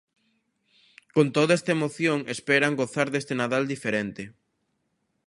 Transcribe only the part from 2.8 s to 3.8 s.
gozar deste Nadal